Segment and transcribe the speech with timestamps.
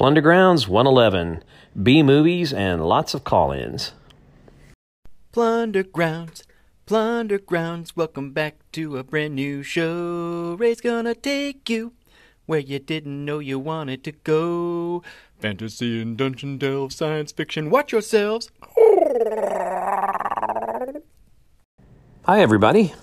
[0.00, 1.44] Plundergrounds 111,
[1.82, 3.92] B movies, and lots of call ins.
[5.30, 6.42] Plundergrounds,
[6.86, 10.56] Plundergrounds, welcome back to a brand new show.
[10.58, 11.92] Ray's gonna take you
[12.46, 15.02] where you didn't know you wanted to go.
[15.38, 18.50] Fantasy and dungeon delve, science fiction, watch yourselves.
[22.24, 22.94] Hi, everybody.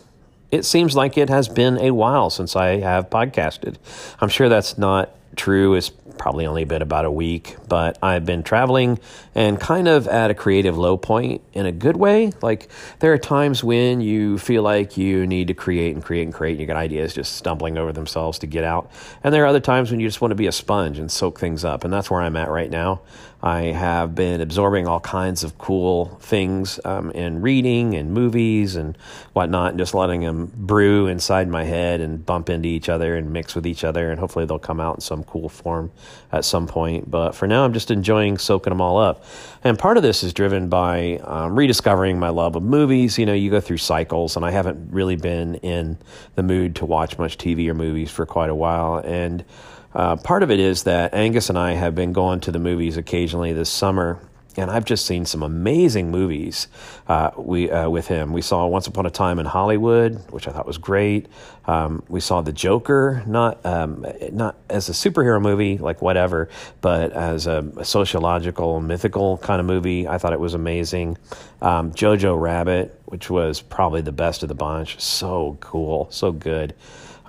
[0.50, 3.76] It seems like it has been a while since I have podcasted.
[4.22, 5.76] I'm sure that's not true.
[5.76, 9.00] It's probably only been about a week, but I've been traveling
[9.36, 12.32] and kind of at a creative low point in a good way.
[12.42, 16.34] Like there are times when you feel like you need to create and create and
[16.34, 18.90] create, and you got ideas just stumbling over themselves to get out.
[19.24, 21.40] And there are other times when you just want to be a sponge and soak
[21.40, 23.02] things up, and that's where I'm at right now.
[23.42, 28.98] I have been absorbing all kinds of cool things um, in reading and movies and
[29.34, 33.32] whatnot, and just letting them brew inside my head and bump into each other and
[33.32, 35.92] mix with each other, and hopefully they'll come out in some cool form
[36.32, 37.12] at some point.
[37.12, 39.24] But for now, I'm just enjoying soaking them all up.
[39.64, 43.20] And part of this is driven by um, rediscovering my love of movies.
[43.20, 46.00] You know, you go through cycles, and I haven't really been in
[46.34, 48.98] the mood to watch much TV or movies for quite a while.
[48.98, 49.46] And
[49.94, 52.98] uh, part of it is that Angus and I have been going to the movies
[52.98, 54.20] occasionally this summer,
[54.58, 56.68] and I've just seen some amazing movies
[57.08, 58.34] uh, we uh, with him.
[58.34, 61.28] We saw Once Upon a Time in Hollywood, which I thought was great.
[61.66, 66.50] Um, we saw The Joker, not um, not as a superhero movie, like whatever,
[66.82, 70.08] but as a, a, sociological, mythical kind of movie.
[70.08, 71.18] I thought it was amazing.
[71.62, 75.00] Um, Jojo Rabbit, which was probably the best of the bunch.
[75.00, 76.74] So cool, so good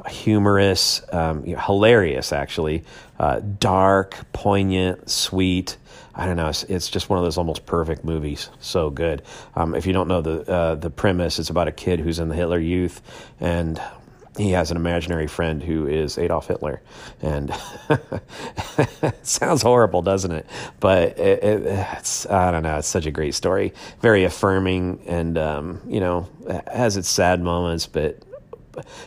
[0.06, 2.84] humorous, um, you know, hilarious, actually,
[3.18, 5.77] uh, dark, poignant, sweet.
[6.14, 6.48] I don't know.
[6.48, 8.50] It's, it's, just one of those almost perfect movies.
[8.60, 9.22] So good.
[9.55, 12.28] Um, if you don't know the uh, the premise, it's about a kid who's in
[12.28, 13.00] the Hitler Youth,
[13.38, 13.80] and
[14.38, 16.80] he has an imaginary friend who is Adolf Hitler,
[17.20, 17.50] and
[19.02, 20.46] it sounds horrible, doesn't it?
[20.80, 22.78] But it, it, it's I don't know.
[22.78, 26.28] It's such a great story, very affirming, and um, you know
[26.72, 28.23] has its sad moments, but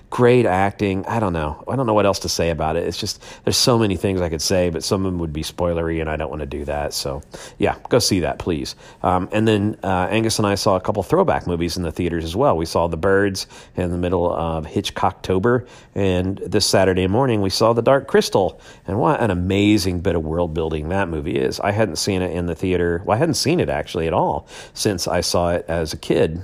[0.10, 1.06] great acting.
[1.06, 1.64] I don't know.
[1.68, 2.88] I don't know what else to say about it.
[2.88, 5.44] It's just there's so many things I could say, but some of them would be
[5.44, 6.94] spoilery, and I don't want to do that.
[6.94, 7.22] So
[7.58, 8.76] yeah, go see that, please.
[9.04, 12.24] Um, and then uh, Angus and I saw a couple throwback movies in the theaters
[12.24, 12.58] as well.
[12.58, 17.74] We saw The Birds in the middle of Hitchcocktober, and this Saturday morning we saw
[17.74, 18.60] The Dark Crystal.
[18.88, 21.60] And what an amazing bit of world building that movie is.
[21.60, 23.02] I hadn't seen it in the theater.
[23.06, 26.42] Well, I hadn't seen it actually at all since I saw it as a kid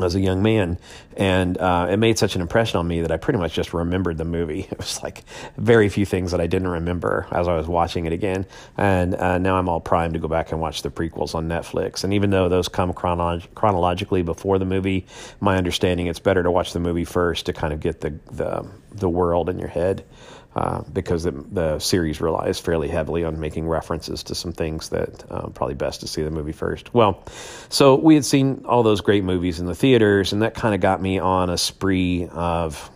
[0.00, 0.78] as a young man,
[1.16, 4.18] and uh, it made such an impression on me that I pretty much just remembered
[4.18, 4.68] the movie.
[4.78, 5.24] It was like
[5.56, 9.38] very few things that I didn't remember as I was watching it again, and uh,
[9.38, 12.04] now I'm all primed to go back and watch the prequels on Netflix.
[12.04, 15.06] And even though those come chrono- chronologically before the movie,
[15.40, 18.66] my understanding it's better to watch the movie first to kind of get the the,
[18.92, 20.04] the world in your head.
[20.58, 25.24] Uh, because the, the, series relies fairly heavily on making references to some things that
[25.30, 26.92] uh, probably best to see the movie first.
[26.92, 27.22] Well,
[27.68, 30.80] so we had seen all those great movies in the theaters, and that kind of
[30.80, 32.90] got me on a spree of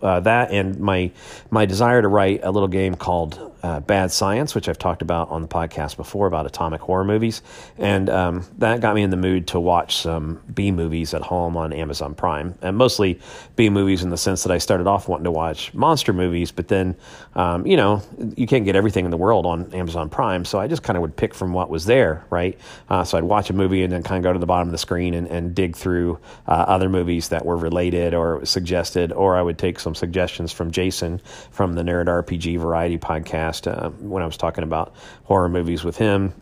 [0.00, 1.10] uh, that and my
[1.50, 5.30] my desire to write a little game called uh, Bad Science, which I've talked about
[5.30, 7.42] on the podcast before about atomic horror movies,
[7.76, 11.56] and um, that got me in the mood to watch some B movies at home
[11.56, 13.20] on Amazon Prime, and mostly
[13.56, 16.68] B movies in the sense that I started off wanting to watch monster movies, but
[16.68, 16.96] then
[17.34, 18.02] um, you know
[18.36, 21.02] you can't get everything in the world on Amazon Prime, so I just kind of
[21.02, 22.58] would pick from what was there, right?
[22.88, 24.72] Uh, so I'd watch a movie and then kind of go to the bottom of
[24.72, 29.36] the screen and, and dig through uh, other movies that were related or suggested, or
[29.36, 31.20] I would take some suggestions from Jason
[31.50, 34.94] from the Nerd RPG Variety podcast uh, when I was talking about
[35.24, 36.34] horror movies with him.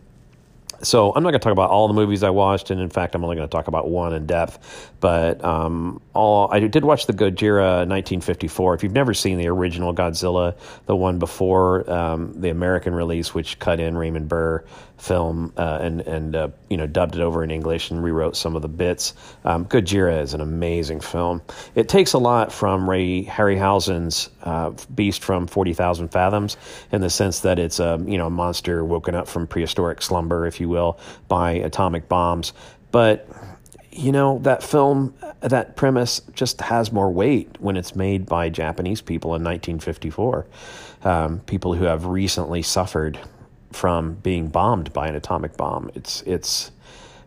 [0.83, 3.15] So I'm not going to talk about all the movies I watched, and in fact,
[3.15, 4.91] I'm only going to talk about one in depth.
[4.99, 8.75] But um, all I did watch the Gojira 1954.
[8.75, 13.57] If you've never seen the original Godzilla, the one before um, the American release, which
[13.57, 14.63] cut in Raymond Burr
[14.97, 18.55] film uh, and and uh, you know dubbed it over in English and rewrote some
[18.55, 19.13] of the bits.
[19.45, 21.41] Um, Gojira is an amazing film.
[21.75, 26.57] It takes a lot from Ray Harryhausen's uh, Beast from Forty Thousand Fathoms
[26.91, 30.45] in the sense that it's a you know a monster woken up from prehistoric slumber,
[30.45, 32.53] if you will, by atomic bombs,
[32.91, 33.27] but
[33.97, 39.01] you know, that film, that premise just has more weight when it's made by Japanese
[39.01, 40.45] people in 1954.
[41.03, 43.17] Um, people who have recently suffered
[43.77, 45.91] from being bombed by an atomic bomb.
[45.93, 46.71] It's, it's,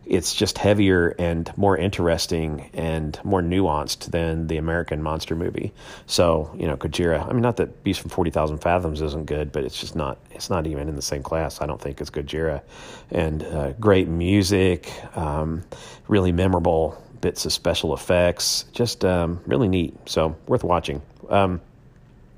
[0.05, 5.71] it's just heavier and more interesting and more nuanced than the American monster movie.
[6.07, 9.63] So, you know, Gojira, I mean, not that Beast from 40,000 Fathoms isn't good, but
[9.63, 12.61] it's just not, it's not even in the same class, I don't think, as Gojira.
[13.09, 15.63] And uh, great music, um,
[16.09, 19.95] really memorable bits of special effects, just um, really neat.
[20.09, 21.01] So, worth watching.
[21.29, 21.61] Um,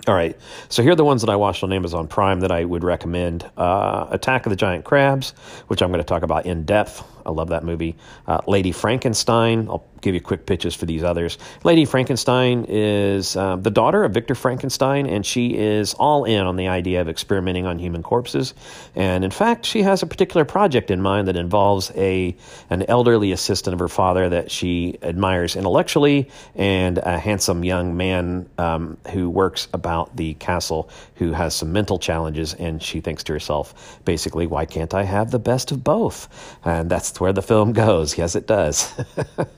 [0.06, 2.66] All right, so here are the ones that I watched on Amazon Prime that I
[2.66, 5.32] would recommend: uh, Attack of the Giant Crabs,
[5.68, 7.04] which I'm going to talk about in depth.
[7.26, 7.96] I love that movie.
[8.28, 9.68] Uh, Lady Frankenstein.
[9.70, 11.38] I'll give you quick pitches for these others.
[11.64, 16.58] Lady Frankenstein is uh, the daughter of Victor Frankenstein, and she is all in on
[16.58, 18.54] the idea of experimenting on human corpses.
[18.96, 22.36] And in fact, she has a particular project in mind that involves a
[22.70, 28.50] an elderly assistant of her father that she admires intellectually, and a handsome young man
[28.58, 32.54] um, who works about the castle who has some mental challenges.
[32.54, 36.28] And she thinks to herself, basically, why can't I have the best of both?
[36.66, 38.18] And that's where the film goes.
[38.24, 38.94] Yes, it does.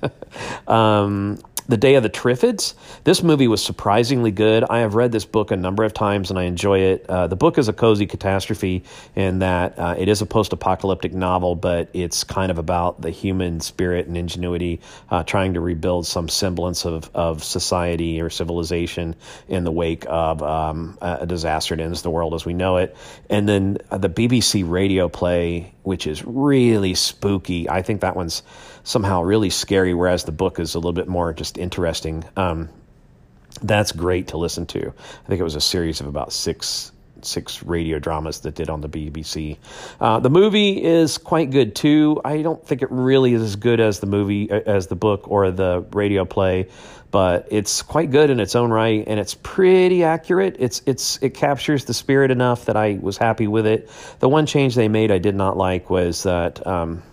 [0.67, 1.37] um,
[1.67, 2.75] the Day of the Triffids.
[3.03, 4.63] This movie was surprisingly good.
[4.63, 7.05] I have read this book a number of times and I enjoy it.
[7.09, 8.83] Uh, the book is a cozy catastrophe
[9.15, 13.09] in that uh, it is a post apocalyptic novel, but it's kind of about the
[13.09, 19.15] human spirit and ingenuity uh, trying to rebuild some semblance of, of society or civilization
[19.47, 22.95] in the wake of um, a disaster that ends the world as we know it.
[23.29, 27.69] And then uh, the BBC radio play, which is really spooky.
[27.69, 28.43] I think that one's
[28.83, 32.23] somehow really scary, whereas the book is a little bit more just interesting.
[32.35, 32.69] Um,
[33.61, 34.87] that's great to listen to.
[34.89, 36.91] I think it was a series of about six
[37.21, 39.57] six radio dramas that did on the BBC.
[39.99, 42.21] Uh, the movie is quite good too.
[42.23, 45.29] I don't think it really is as good as the movie uh, as the book
[45.29, 46.67] or the radio play,
[47.15, 50.57] but it's quite good in its own right and it's pretty accurate.
[50.59, 53.89] It's it's it captures the spirit enough that I was happy with it.
[54.19, 56.67] The one change they made I did not like was that.
[56.67, 57.03] Um,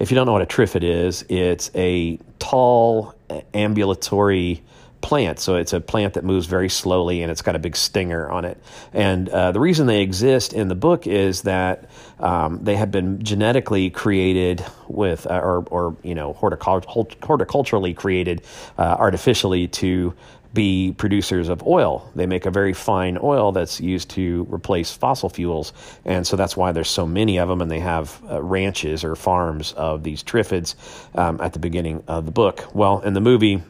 [0.00, 3.14] if you don't know what a triffid is, it's a tall
[3.54, 4.64] ambulatory
[5.02, 5.38] plant.
[5.38, 8.44] So it's a plant that moves very slowly and it's got a big stinger on
[8.44, 8.60] it.
[8.92, 11.88] And uh, the reason they exist in the book is that
[12.24, 18.42] um, they have been genetically created with, uh, or, or, you know, horticult- horticulturally created
[18.78, 20.14] uh, artificially to
[20.54, 22.10] be producers of oil.
[22.14, 25.74] They make a very fine oil that's used to replace fossil fuels.
[26.04, 29.16] And so that's why there's so many of them, and they have uh, ranches or
[29.16, 30.76] farms of these triffids
[31.18, 32.70] um, at the beginning of the book.
[32.72, 33.62] Well, in the movie,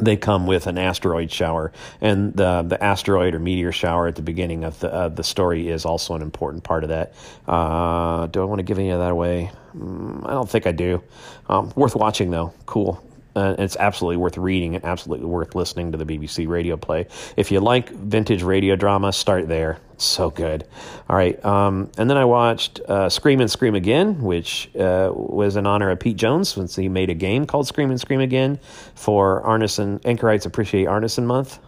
[0.00, 4.22] they come with an asteroid shower, and the the asteroid or meteor shower at the
[4.22, 7.14] beginning of the uh, the story is also an important part of that.
[7.46, 9.50] Uh, do I want to give any of that away?
[9.76, 11.02] Mm, I don't think I do.
[11.48, 12.52] Um, worth watching though.
[12.66, 13.02] Cool.
[13.36, 17.06] It's absolutely worth reading and absolutely worth listening to the BBC radio play.
[17.36, 19.78] If you like vintage radio drama, start there.
[19.94, 20.66] It's so good.
[21.08, 21.42] All right.
[21.44, 25.90] Um, and then I watched uh, Scream and Scream Again, which uh, was in honor
[25.90, 28.58] of Pete Jones since he made a game called Scream and Scream Again
[28.94, 31.58] for Arneson, Anchorites Appreciate Arneson Month.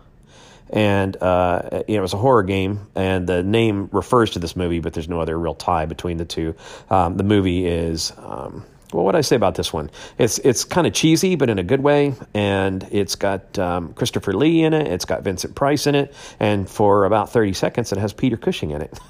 [0.71, 4.95] And uh, it was a horror game, and the name refers to this movie, but
[4.95, 6.55] there's no other real tie between the two.
[6.89, 9.91] Um, the movie is um, what would I say about this one?
[10.19, 14.33] It's it's kind of cheesy, but in a good way, and it's got um, Christopher
[14.33, 14.87] Lee in it.
[14.87, 18.71] It's got Vincent Price in it, and for about thirty seconds, it has Peter Cushing
[18.71, 19.01] in it.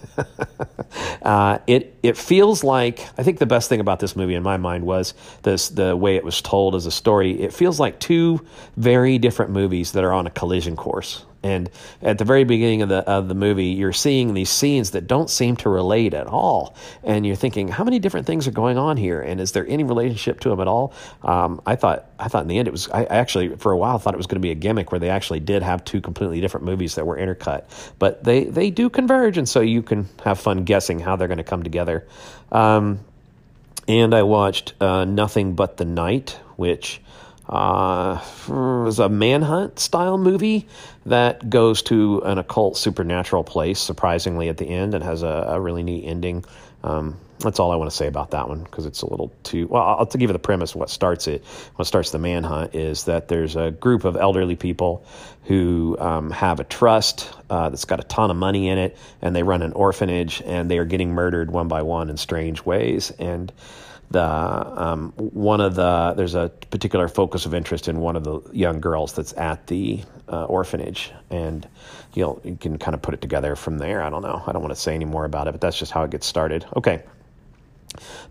[1.22, 4.56] uh, it it feels like I think the best thing about this movie in my
[4.56, 7.40] mind was this the way it was told as a story.
[7.40, 8.44] It feels like two
[8.76, 11.24] very different movies that are on a collision course.
[11.42, 15.06] And at the very beginning of the of the movie, you're seeing these scenes that
[15.06, 18.78] don't seem to relate at all, and you're thinking, how many different things are going
[18.78, 20.92] on here, and is there any relationship to them at all?
[21.22, 22.88] Um, I thought I thought in the end it was.
[22.88, 25.10] I actually for a while thought it was going to be a gimmick where they
[25.10, 27.64] actually did have two completely different movies that were intercut,
[27.98, 31.38] but they they do converge, and so you can have fun guessing how they're going
[31.38, 32.06] to come together.
[32.52, 33.00] Um,
[33.88, 37.00] and I watched uh, Nothing But the Night, which
[37.48, 40.66] uh, was a manhunt style movie
[41.06, 45.60] that goes to an occult supernatural place, surprisingly, at the end, and has a, a
[45.60, 46.44] really neat ending.
[46.84, 49.66] Um, that's all I want to say about that one because it's a little too.
[49.66, 50.74] Well, I'll, give you the premise.
[50.74, 51.44] What starts it,
[51.76, 55.04] what starts the manhunt, is that there's a group of elderly people
[55.44, 59.34] who um, have a trust uh, that's got a ton of money in it, and
[59.34, 63.10] they run an orphanage, and they are getting murdered one by one in strange ways,
[63.18, 63.52] and
[64.12, 68.40] the um, one of the there's a particular focus of interest in one of the
[68.52, 71.66] young girls that's at the uh, orphanage, and
[72.14, 74.02] you know you can kind of put it together from there.
[74.02, 74.42] I don't know.
[74.46, 76.26] I don't want to say any more about it, but that's just how it gets
[76.26, 76.64] started.
[76.76, 77.02] Okay.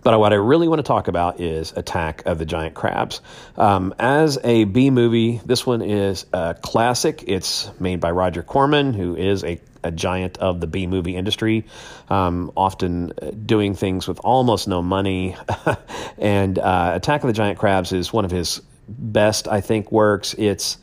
[0.02, 3.22] But what I really want to talk about is Attack of the Giant Crabs.
[3.58, 7.24] Um, as a B movie, this one is a classic.
[7.28, 11.66] It's made by Roger Corman, who is a a giant of the B movie industry,
[12.10, 13.14] um, often
[13.46, 15.36] doing things with almost no money.
[16.18, 20.36] and uh, Attack of the Giant Crabs is one of his best, I think, works.
[20.38, 20.78] It's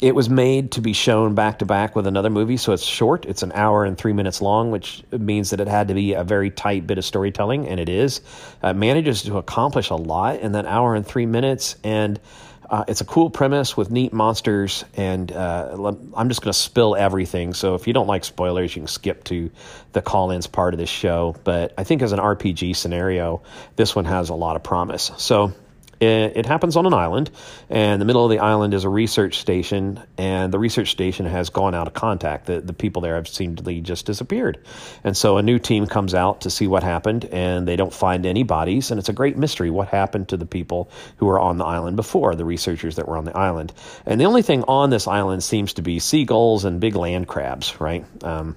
[0.00, 3.24] it was made to be shown back to back with another movie, so it's short.
[3.24, 6.22] It's an hour and three minutes long, which means that it had to be a
[6.22, 8.20] very tight bit of storytelling, and it is.
[8.62, 12.20] Uh, manages to accomplish a lot in that hour and three minutes, and
[12.68, 16.96] uh, it's a cool premise with neat monsters, and uh, I'm just going to spill
[16.96, 17.54] everything.
[17.54, 19.50] So if you don't like spoilers, you can skip to
[19.92, 21.36] the call-ins part of this show.
[21.44, 23.42] But I think as an RPG scenario,
[23.76, 25.10] this one has a lot of promise.
[25.16, 25.52] So
[26.00, 27.30] it, it, happens on an island,
[27.70, 31.50] and the middle of the island is a research station, and the research station has
[31.50, 32.46] gone out of contact.
[32.46, 34.58] The, the people there have seemingly just disappeared.
[35.04, 38.26] And so a new team comes out to see what happened, and they don't find
[38.26, 41.56] any bodies, and it's a great mystery what happened to the people who were on
[41.58, 43.72] the island before, the researchers that were on the island.
[44.04, 47.80] And the only thing on this island seems to be seagulls and big land crabs,
[47.80, 48.04] right?
[48.22, 48.56] Um,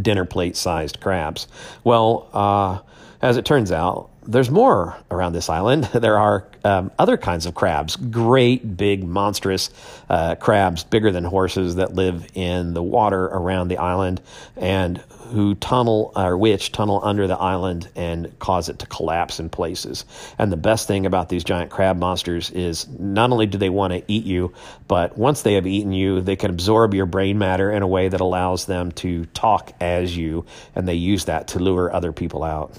[0.00, 1.48] dinner plate sized crabs.
[1.84, 2.78] Well, uh,
[3.22, 5.88] as it turns out, there's more around this island.
[6.02, 9.70] There are um, other kinds of crabs, great big monstrous
[10.08, 14.20] uh, crabs, bigger than horses, that live in the water around the island
[14.56, 19.48] and who tunnel or which tunnel under the island and cause it to collapse in
[19.48, 20.04] places.
[20.38, 23.92] And the best thing about these giant crab monsters is not only do they want
[23.92, 24.52] to eat you,
[24.88, 28.08] but once they have eaten you, they can absorb your brain matter in a way
[28.08, 32.42] that allows them to talk as you, and they use that to lure other people
[32.42, 32.76] out.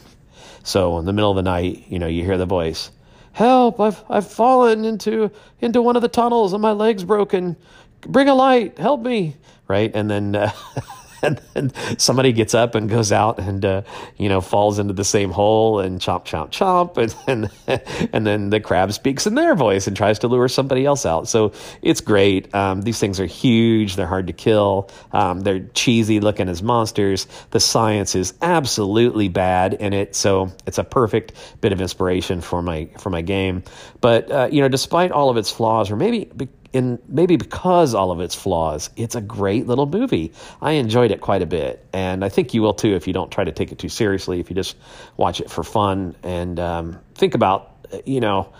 [0.64, 2.92] So in the middle of the night, you know, you hear the voice,
[3.34, 3.80] "Help!
[3.80, 5.30] I've I've fallen into
[5.62, 7.56] into one of the tunnels and my leg's broken.
[8.02, 8.78] Bring a light!
[8.78, 9.36] Help me!"
[9.68, 10.36] Right, and then.
[10.36, 10.52] Uh,
[11.24, 13.82] and then somebody gets up and goes out and uh,
[14.18, 18.50] you know falls into the same hole and chomp chomp chomp and and, and then
[18.50, 21.28] the crab speaks in their voice and tries to lure somebody else out.
[21.28, 22.54] So it's great.
[22.54, 23.96] Um, these things are huge.
[23.96, 24.90] They're hard to kill.
[25.12, 27.28] Um, they're cheesy looking as monsters.
[27.52, 30.16] The science is absolutely bad in it.
[30.16, 33.64] So it's a perfect bit of inspiration for my for my game.
[34.02, 36.30] But uh, you know despite all of its flaws or maybe
[36.74, 40.34] and maybe because all of its flaws, it's a great little movie.
[40.62, 43.32] I enjoyed it quite a bit, and I think you will too if you don't
[43.32, 44.40] try to take it too seriously.
[44.40, 44.76] If you just
[45.16, 48.52] watch it for fun and um, think about, you know,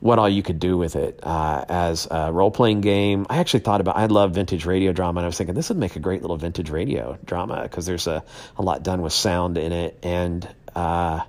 [0.00, 3.26] what all you could do with it uh, as a role playing game.
[3.30, 3.96] I actually thought about.
[3.96, 6.36] I love vintage radio drama, and I was thinking this would make a great little
[6.36, 8.22] vintage radio drama because there's a
[8.58, 10.46] a lot done with sound in it, and.
[10.74, 11.24] Uh,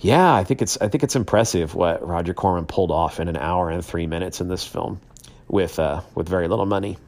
[0.00, 3.38] yeah, I think it's I think it's impressive what Roger Corman pulled off in an
[3.38, 5.00] hour and three minutes in this film
[5.48, 6.98] with uh, with very little money.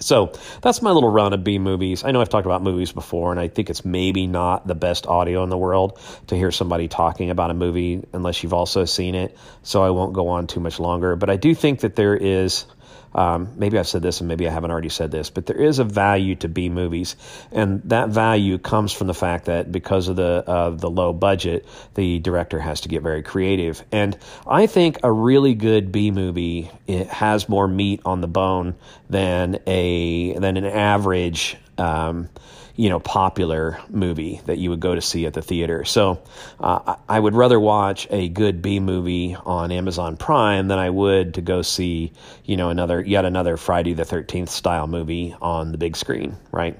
[0.00, 2.02] So that's my little run of B movies.
[2.02, 5.06] I know I've talked about movies before, and I think it's maybe not the best
[5.06, 9.14] audio in the world to hear somebody talking about a movie unless you've also seen
[9.14, 9.38] it.
[9.62, 11.14] So I won't go on too much longer.
[11.14, 12.64] But I do think that there is
[13.14, 15.78] um, maybe I've said this and maybe I haven't already said this, but there is
[15.78, 17.16] a value to B movies,
[17.52, 21.66] and that value comes from the fact that because of the uh, the low budget,
[21.94, 23.84] the director has to get very creative.
[23.92, 28.74] And I think a really good B movie it has more meat on the bone
[29.08, 31.56] than a than an average.
[31.78, 32.28] Um,
[32.76, 35.84] you know popular movie that you would go to see at the theater.
[35.84, 36.20] So
[36.60, 41.34] uh, I would rather watch a good B movie on Amazon Prime than I would
[41.34, 42.12] to go see
[42.44, 46.78] you know another yet another Friday the Thirteenth style movie on the big screen, right?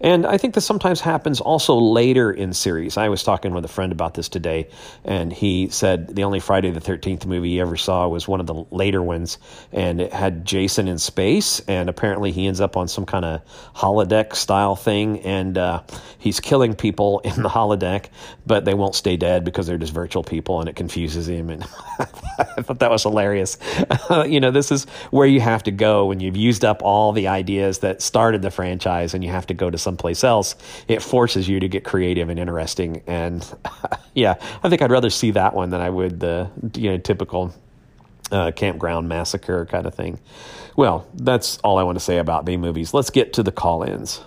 [0.00, 2.96] And I think this sometimes happens also later in series.
[2.96, 4.68] I was talking with a friend about this today,
[5.04, 8.46] and he said the only Friday the 13th movie he ever saw was one of
[8.46, 9.38] the later ones,
[9.72, 13.42] and it had Jason in space, and apparently he ends up on some kind of
[13.74, 15.82] holodeck style thing, and uh,
[16.18, 18.06] he's killing people in the holodeck,
[18.46, 21.50] but they won't stay dead because they're just virtual people, and it confuses him.
[21.50, 21.62] And
[21.98, 23.58] I thought that was hilarious.
[24.26, 27.28] you know, this is where you have to go when you've used up all the
[27.28, 30.56] ideas that started the franchise, and you have to go to someplace else,
[30.88, 33.02] it forces you to get creative and interesting.
[33.06, 33.46] And
[34.14, 37.54] yeah, I think I'd rather see that one than I would the you know typical
[38.32, 40.18] uh, campground massacre kind of thing.
[40.74, 42.92] Well, that's all I want to say about B movies.
[42.92, 44.20] Let's get to the call-ins.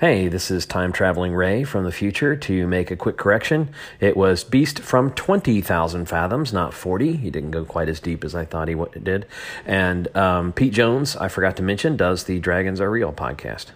[0.00, 3.68] Hey, this is Time Traveling Ray from the future to make a quick correction.
[4.00, 7.14] It was Beast from 20,000 fathoms, not 40.
[7.14, 9.24] He didn't go quite as deep as I thought he did.
[9.64, 13.66] And um, Pete Jones, I forgot to mention, does the Dragons Are Real podcast.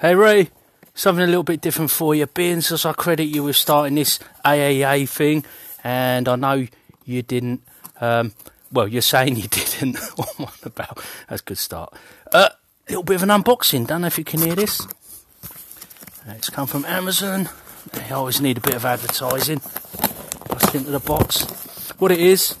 [0.00, 0.50] Hey, Ray,
[0.94, 2.26] something a little bit different for you.
[2.28, 5.44] Being as I credit you with starting this AAA thing,
[5.82, 6.68] and I know
[7.04, 7.62] you didn't.
[8.00, 8.32] Um,
[8.72, 9.98] well, you're saying you didn't.
[10.36, 10.98] what about?
[11.28, 11.92] That's a good start.
[12.32, 12.48] A uh,
[12.88, 13.86] little bit of an unboxing.
[13.86, 14.86] Don't know if you can hear this.
[16.28, 17.48] It's come from Amazon.
[17.92, 19.60] They always need a bit of advertising.
[20.48, 21.42] Bust into the box.
[21.98, 22.56] What it is,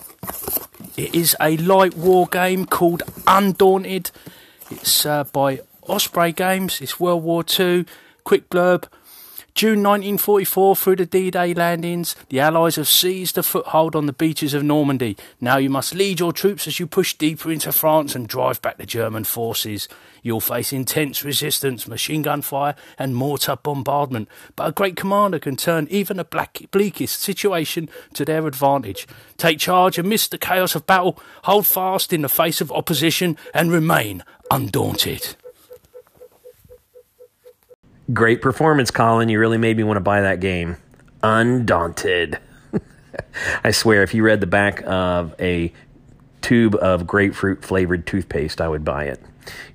[0.96, 4.10] it is a light war game called Undaunted.
[4.70, 6.80] It's uh, by Osprey Games.
[6.80, 7.86] It's World War II.
[8.24, 8.84] Quick blurb.
[9.54, 14.12] June 1944, through the D Day landings, the Allies have seized a foothold on the
[14.12, 15.14] beaches of Normandy.
[15.42, 18.78] Now you must lead your troops as you push deeper into France and drive back
[18.78, 19.88] the German forces.
[20.22, 25.56] You'll face intense resistance, machine gun fire, and mortar bombardment, but a great commander can
[25.56, 29.06] turn even the black, bleakest situation to their advantage.
[29.36, 33.70] Take charge amidst the chaos of battle, hold fast in the face of opposition, and
[33.70, 35.36] remain undaunted.
[38.12, 39.28] Great performance, Colin.
[39.28, 40.76] You really made me want to buy that game.
[41.22, 42.38] Undaunted.
[43.64, 45.72] I swear, if you read the back of a
[46.40, 49.20] tube of grapefruit flavored toothpaste, I would buy it.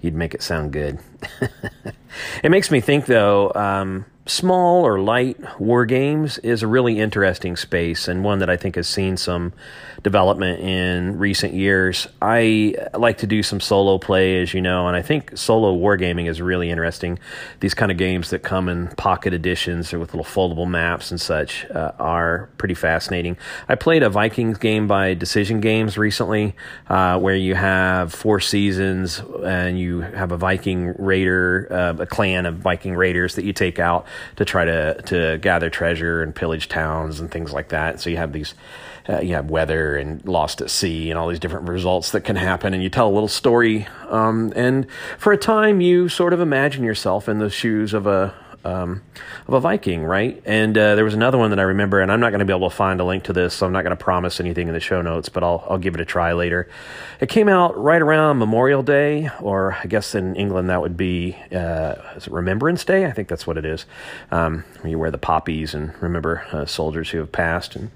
[0.01, 1.00] You'd make it sound good.
[2.43, 7.55] it makes me think, though, um, small or light war games is a really interesting
[7.55, 9.53] space and one that I think has seen some
[10.03, 12.07] development in recent years.
[12.21, 16.29] I like to do some solo play, as you know, and I think solo wargaming
[16.29, 17.19] is really interesting.
[17.59, 21.19] These kind of games that come in pocket editions or with little foldable maps and
[21.19, 23.38] such uh, are pretty fascinating.
[23.67, 26.55] I played a Vikings game by Decision Games recently,
[26.88, 32.45] uh, where you have four seasons and you have a Viking raider, uh, a clan
[32.45, 36.67] of Viking raiders that you take out to try to to gather treasure and pillage
[36.67, 37.99] towns and things like that.
[37.99, 38.53] So you have these
[39.09, 42.35] uh, you have weather and lost at sea and all these different results that can
[42.35, 44.85] happen and you tell a little story um, and
[45.17, 48.33] for a time you sort of imagine yourself in the shoes of a
[48.67, 49.01] um,
[49.47, 50.41] of a Viking, right?
[50.45, 52.53] And uh, there was another one that I remember, and I'm not going to be
[52.53, 54.74] able to find a link to this, so I'm not going to promise anything in
[54.74, 56.69] the show notes, but I'll I'll give it a try later.
[57.19, 61.38] It came out right around Memorial Day, or I guess in England that would be
[61.51, 61.95] uh,
[62.29, 63.05] Remembrance Day?
[63.05, 63.86] I think that's what it is.
[64.31, 67.91] Um, where you wear the poppies and remember uh, soldiers who have passed and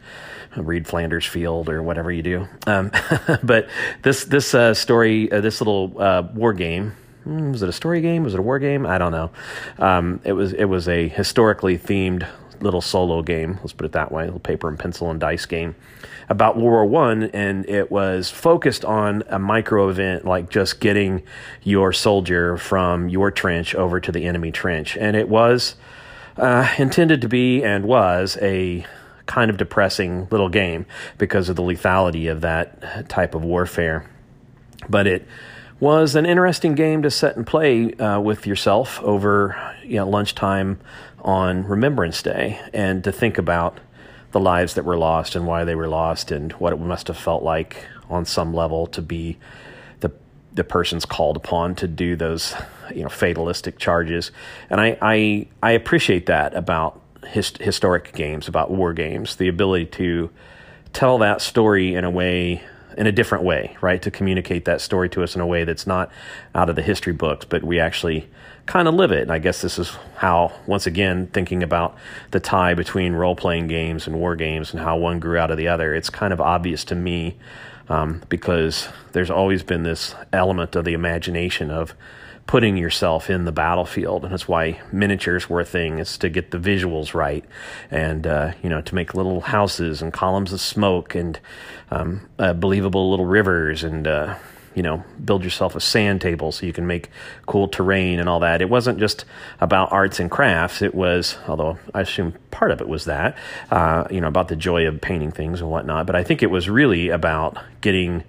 [0.56, 2.48] read Flanders Field or whatever you do.
[2.68, 2.92] Um,
[3.44, 3.68] but
[4.02, 6.94] this this uh, story, uh, this little uh, war game
[7.26, 8.24] was it a story game?
[8.24, 8.86] Was it a war game?
[8.86, 9.32] I don't know.
[9.78, 12.28] Um, it was it was a historically themed
[12.62, 13.58] little solo game.
[13.62, 15.76] Let's put it that way, a little paper and pencil and dice game
[16.30, 21.24] about World War One, and it was focused on a micro event like just getting
[21.62, 25.76] your soldier from your trench over to the enemy trench, and it was
[26.38, 28.86] uh, intended to be and was a
[29.26, 30.86] kind of depressing little game
[31.18, 34.10] because of the lethality of that type of warfare,
[34.90, 35.28] but it
[35.82, 40.80] was an interesting game to set and play uh, with yourself over you know, lunchtime
[41.24, 43.80] on Remembrance Day and to think about
[44.32, 47.18] the lives that were lost and why they were lost and what it must have
[47.18, 49.38] felt like on some level to be
[50.02, 50.12] the
[50.54, 52.54] the persons called upon to do those
[52.94, 54.32] you know fatalistic charges.
[54.70, 59.88] And I I, I appreciate that about his, historic games about war games the ability
[59.88, 60.30] to
[60.94, 62.62] tell that story in a way
[62.98, 64.02] in a different way, right?
[64.02, 66.12] To communicate that story to us in a way that's not
[66.54, 68.28] out of the history books, but we actually
[68.66, 69.22] kind of live it.
[69.22, 71.96] And I guess this is how, once again, thinking about
[72.32, 75.58] the tie between role playing games and war games and how one grew out of
[75.58, 77.38] the other, it's kind of obvious to me
[77.90, 81.94] um, because there's always been this element of the imagination of
[82.52, 86.00] putting yourself in the battlefield, and that's why miniatures were a thing.
[86.00, 87.46] Is to get the visuals right,
[87.90, 91.40] and uh, you know to make little houses and columns of smoke and
[91.92, 94.06] um, uh, believable little rivers and.
[94.06, 94.36] Uh,
[94.74, 97.10] you know, build yourself a sand table so you can make
[97.46, 98.62] cool terrain and all that.
[98.62, 99.26] It wasn't just
[99.60, 100.82] about arts and crafts.
[100.82, 103.38] It was, although I assume part of it was that,
[103.70, 106.06] uh, you know, about the joy of painting things and whatnot.
[106.06, 108.24] But I think it was really about getting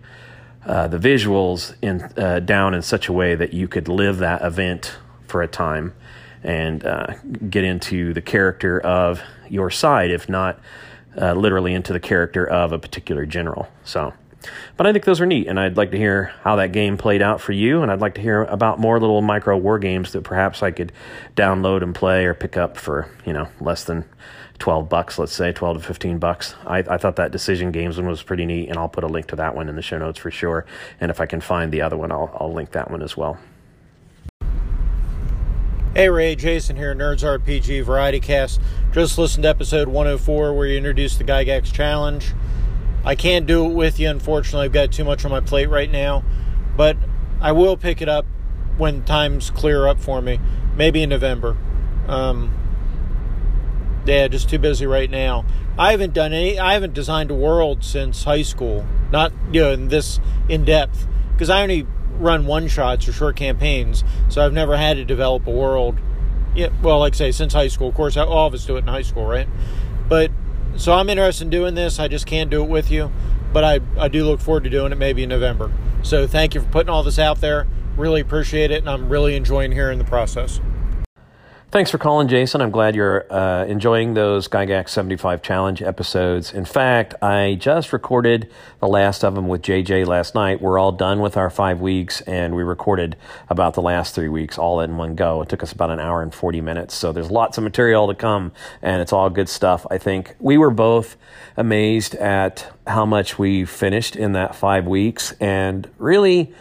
[0.67, 4.43] uh, the visuals in uh, down in such a way that you could live that
[4.43, 4.97] event
[5.27, 5.95] for a time
[6.45, 7.07] and uh,
[7.49, 10.59] get into the character of your side, if not
[11.21, 13.69] uh, literally into the character of a particular general.
[13.85, 14.13] So,
[14.77, 17.23] but I think those are neat, and I'd like to hear how that game played
[17.23, 20.23] out for you, and I'd like to hear about more little micro war games that
[20.23, 20.93] perhaps I could
[21.37, 24.05] download and play or pick up for you know less than
[24.59, 26.55] 12 bucks, let's say 12 to 15 bucks.
[26.67, 29.27] I, I thought that Decision Games one was pretty neat, and I'll put a link
[29.29, 30.67] to that one in the show notes for sure.
[31.01, 33.39] And if I can find the other one, I'll, I'll link that one as well.
[35.95, 38.63] Hey Ray, Jason here, Nerds RPG Variety Cast.
[38.93, 42.33] Just listened to episode 104 where you introduced the Gygax Challenge.
[43.05, 44.65] I can't do it with you, unfortunately.
[44.65, 46.25] I've got too much on my plate right now,
[46.79, 46.97] but
[47.43, 48.25] I will pick it up
[48.79, 50.39] when times clear up for me,
[50.77, 51.59] maybe in November.
[52.07, 52.55] Um,
[54.05, 55.45] yeah, just too busy right now.
[55.79, 56.59] I haven't done any.
[56.59, 58.87] I haven't designed a world since high school.
[59.11, 61.87] Not you know in this in depth because I only
[62.19, 65.99] run one shots or short campaigns, so I've never had to develop a world.
[66.55, 67.89] Yeah, well, like I say, since high school.
[67.89, 69.49] Of course, all of us do it in high school, right?
[70.09, 70.31] But
[70.77, 71.99] so I'm interested in doing this.
[71.99, 73.11] I just can't do it with you,
[73.53, 75.73] but I I do look forward to doing it maybe in November.
[76.03, 77.67] So thank you for putting all this out there.
[77.97, 80.61] Really appreciate it, and I'm really enjoying hearing the process.
[81.73, 82.61] Thanks for calling, Jason.
[82.61, 86.53] I'm glad you're uh, enjoying those Gygax 75 Challenge episodes.
[86.53, 90.61] In fact, I just recorded the last of them with JJ last night.
[90.61, 93.17] We're all done with our five weeks, and we recorded
[93.49, 95.41] about the last three weeks all in one go.
[95.41, 96.95] It took us about an hour and 40 minutes.
[96.95, 99.87] So there's lots of material to come, and it's all good stuff.
[99.91, 101.17] I think we were both
[101.57, 106.53] amazed at how much we finished in that five weeks, and really,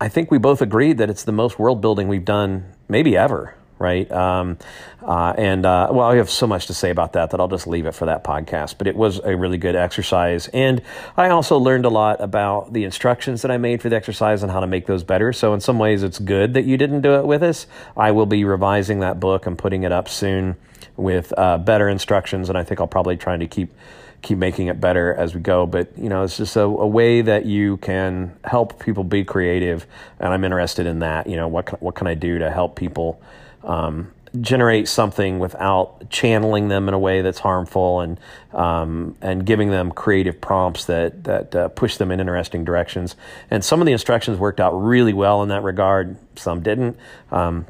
[0.00, 3.54] I think we both agreed that it's the most world building we've done maybe ever
[3.78, 4.10] right?
[4.10, 4.58] Um,
[5.02, 7.66] uh, and uh, well, I have so much to say about that that I'll just
[7.66, 8.76] leave it for that podcast.
[8.78, 10.82] But it was a really good exercise, and
[11.16, 14.52] I also learned a lot about the instructions that I made for the exercise and
[14.52, 15.32] how to make those better.
[15.32, 17.66] So in some ways, it's good that you didn't do it with us.
[17.96, 20.56] I will be revising that book and putting it up soon
[20.96, 23.72] with uh, better instructions, and I think I'll probably try to keep
[24.20, 25.66] keep making it better as we go.
[25.66, 29.86] But you know, it's just a, a, way that you can help people be creative,
[30.18, 31.28] and I'm interested in that.
[31.28, 33.22] You know, what can, what can I do to help people?
[33.64, 38.20] Um, generate something without channeling them in a way that's harmful and
[38.52, 43.16] um, and giving them creative prompts that that uh, push them in interesting directions.
[43.50, 46.16] And some of the instructions worked out really well in that regard.
[46.36, 46.96] Some didn't.
[47.30, 47.66] Um,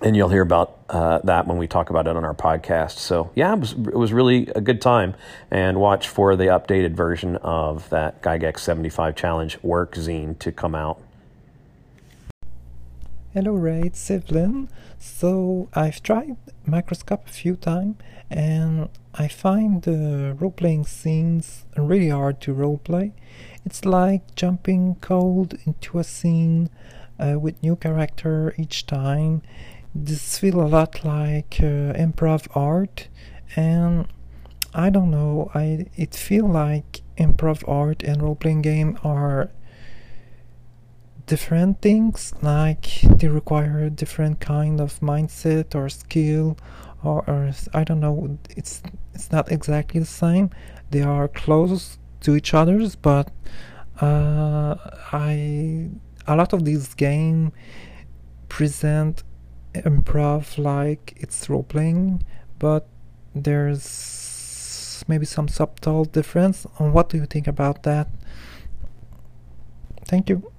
[0.00, 2.98] and you'll hear about uh, that when we talk about it on our podcast.
[2.98, 5.14] So yeah, it was, it was really a good time.
[5.50, 10.74] And watch for the updated version of that Gygax 75 Challenge work zine to come
[10.74, 11.00] out.
[13.34, 14.10] Hello Ray, it's
[14.98, 17.96] So I've tried Microscope a few times
[18.30, 23.12] and I find the role-playing scenes really hard to roleplay.
[23.66, 26.70] It's like jumping cold into a scene
[27.20, 29.42] uh, with new character each time.
[29.94, 33.08] This feels a lot like uh, improv art
[33.54, 34.06] and
[34.72, 39.50] I don't know, I it feel like improv art and role-playing game are
[41.28, 46.56] different things like they require different kind of mindset or skill
[47.04, 48.82] or, or, I don't know it's
[49.14, 50.50] it's not exactly the same.
[50.90, 53.30] They are close to each other's but
[54.00, 54.74] uh,
[55.12, 55.90] I
[56.26, 57.52] a lot of these games
[58.48, 59.22] present
[59.74, 62.24] improv like it's role playing
[62.58, 62.88] but
[63.34, 66.66] there's maybe some subtle difference.
[66.78, 68.08] And what do you think about that?
[70.06, 70.50] Thank you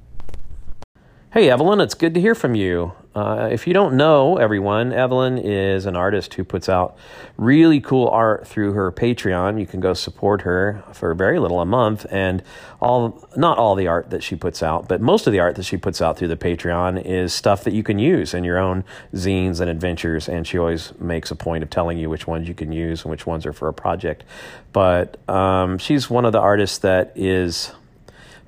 [1.31, 2.93] Hey, Evelyn, it's good to hear from you.
[3.13, 6.97] Uh, if you don't know everyone, Evelyn is an artist who puts out
[7.37, 9.59] really cool art through her Patreon.
[9.59, 12.41] You can go support her for very little a month, and
[12.81, 15.65] all not all the art that she puts out, but most of the art that
[15.65, 18.83] she puts out through the Patreon is stuff that you can use in your own
[19.13, 20.27] zines and adventures.
[20.27, 23.11] And she always makes a point of telling you which ones you can use and
[23.11, 24.23] which ones are for a project.
[24.73, 27.71] But um, she's one of the artists that is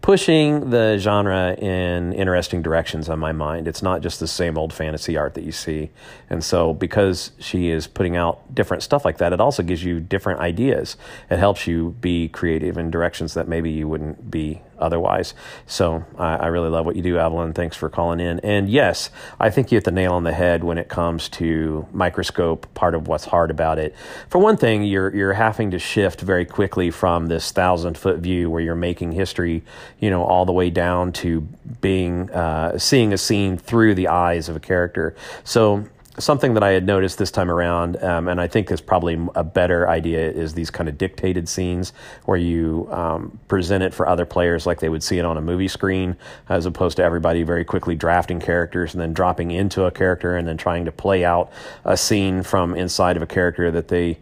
[0.02, 3.68] pushing the genre in interesting directions on my mind.
[3.68, 5.92] It's not just the same old fantasy art that you see.
[6.30, 10.00] And so, because she is putting out different stuff like that, it also gives you
[10.00, 10.98] different ideas.
[11.30, 15.34] It helps you be creative in directions that maybe you wouldn't be otherwise.
[15.67, 17.54] So I, I, really love what you do, Evelyn.
[17.54, 18.39] Thanks for calling in.
[18.39, 21.88] And yes, I think you hit the nail on the head when it comes to
[21.94, 22.74] microscope.
[22.74, 23.96] Part of what's hard about it,
[24.30, 28.50] for one thing, you're you're having to shift very quickly from this thousand foot view
[28.50, 29.63] where you're making history,
[30.00, 31.41] you know, all the way down to
[31.82, 35.15] being uh, seeing a scene through the eyes of a character.
[35.44, 35.86] So
[36.22, 39.44] something that I had noticed this time around, um, and I think is probably a
[39.44, 41.94] better idea, is these kind of dictated scenes
[42.26, 45.42] where you um, present it for other players like they would see it on a
[45.42, 46.16] movie screen,
[46.48, 50.48] as opposed to everybody very quickly drafting characters and then dropping into a character and
[50.48, 51.52] then trying to play out
[51.84, 54.18] a scene from inside of a character that they.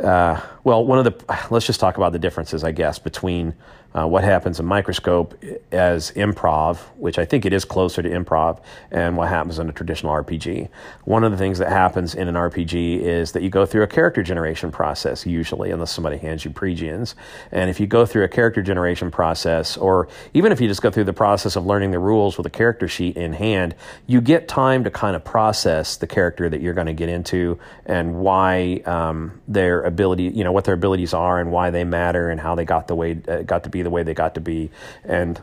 [0.00, 3.54] Uh, well, one of the let's just talk about the differences, I guess, between
[3.94, 5.34] uh, what happens in microscope
[5.70, 9.72] as improv, which I think it is closer to improv, and what happens in a
[9.72, 10.68] traditional RPG.
[11.04, 13.86] One of the things that happens in an RPG is that you go through a
[13.86, 17.14] character generation process, usually, unless somebody hands you pregens.
[17.50, 20.90] And if you go through a character generation process, or even if you just go
[20.90, 23.74] through the process of learning the rules with a character sheet in hand,
[24.06, 27.58] you get time to kind of process the character that you're going to get into
[27.84, 32.30] and why um, their ability, you know, what their abilities are and why they matter
[32.30, 34.40] and how they got the way uh, got to be the way they got to
[34.40, 34.70] be,
[35.04, 35.40] and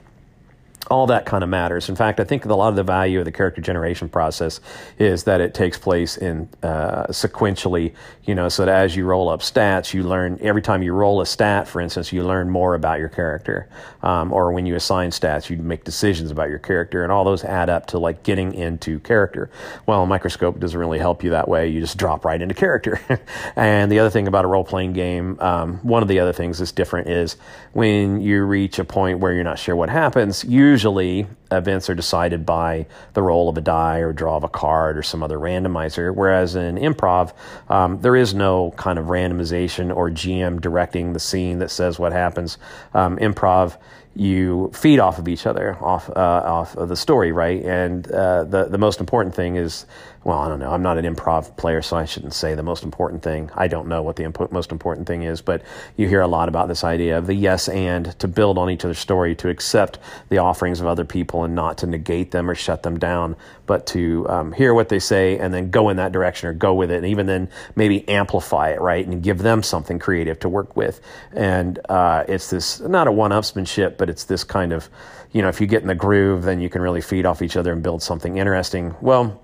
[0.87, 1.89] all that kind of matters.
[1.89, 4.59] In fact, I think a lot of the value of the character generation process
[4.97, 9.29] is that it takes place in uh, sequentially, you know, so that as you roll
[9.29, 12.73] up stats, you learn every time you roll a stat, for instance, you learn more
[12.75, 13.67] about your character.
[14.01, 17.43] Um, or when you assign stats, you make decisions about your character, and all those
[17.43, 19.49] add up to like getting into character.
[19.85, 21.67] Well, a microscope doesn't really help you that way.
[21.67, 22.99] You just drop right into character.
[23.55, 26.59] and the other thing about a role playing game, um, one of the other things
[26.59, 27.35] that's different is
[27.73, 31.95] when you reach a point where you're not sure what happens, you usually events are
[31.95, 35.37] decided by the roll of a die or draw of a card or some other
[35.37, 36.13] randomizer.
[36.13, 37.33] Whereas in improv,
[37.69, 42.11] um, there is no kind of randomization or GM directing the scene that says what
[42.11, 42.57] happens.
[42.93, 43.77] Um, improv
[44.15, 47.63] you feed off of each other, off uh, off of the story, right?
[47.63, 49.85] And uh, the the most important thing is,
[50.29, 50.71] well, I don't know.
[50.71, 53.49] I'm not an improv player, so I shouldn't say the most important thing.
[53.55, 55.63] I don't know what the imp- most important thing is, but
[55.97, 58.85] you hear a lot about this idea of the yes and to build on each
[58.85, 59.97] other's story, to accept
[60.29, 63.87] the offerings of other people and not to negate them or shut them down, but
[63.87, 66.91] to um, hear what they say and then go in that direction or go with
[66.91, 70.75] it, and even then maybe amplify it, right, and give them something creative to work
[70.75, 71.01] with.
[71.31, 74.89] And uh, it's this not a one-upsmanship, but it's this kind of,
[75.31, 77.57] you know, if you get in the groove, then you can really feed off each
[77.57, 78.93] other and build something interesting.
[79.01, 79.41] Well,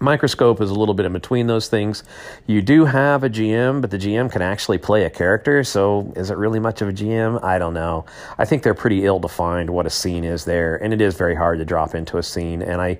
[0.00, 2.02] Microscope is a little bit in between those things.
[2.46, 5.62] You do have a GM, but the GM can actually play a character.
[5.62, 7.42] So is it really much of a GM?
[7.44, 8.04] I don't know.
[8.36, 11.34] I think they're pretty ill defined what a scene is there, and it is very
[11.34, 12.60] hard to drop into a scene.
[12.60, 12.98] And I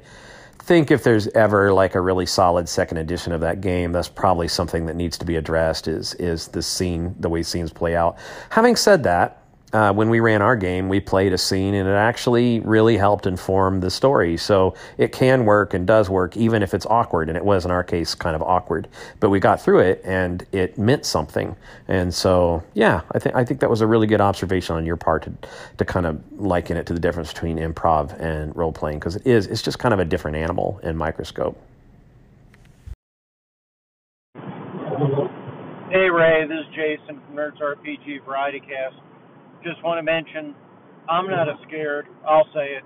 [0.60, 4.48] think if there's ever like a really solid second edition of that game, that's probably
[4.48, 5.88] something that needs to be addressed.
[5.88, 8.16] Is is the scene the way scenes play out?
[8.50, 9.43] Having said that,
[9.74, 13.26] uh, when we ran our game, we played a scene and it actually really helped
[13.26, 14.36] inform the story.
[14.36, 17.28] So it can work and does work, even if it's awkward.
[17.28, 18.86] And it was, in our case, kind of awkward.
[19.18, 21.56] But we got through it and it meant something.
[21.88, 24.96] And so, yeah, I, think I think that was a really good observation on your
[24.96, 25.32] part to,
[25.78, 29.26] to kind of liken it to the difference between improv and role playing because it
[29.26, 31.60] is, it's just kind of a different animal in microscope.
[35.90, 38.96] Hey Ray, this is Jason from Nerds RPG Variety Cast
[39.64, 40.54] just want to mention,
[41.08, 42.06] I'm not a scared.
[42.26, 42.84] I'll say it.